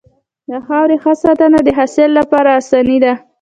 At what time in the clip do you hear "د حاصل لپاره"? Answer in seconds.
1.63-2.49